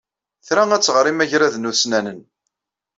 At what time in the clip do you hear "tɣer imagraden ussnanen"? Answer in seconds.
0.83-2.19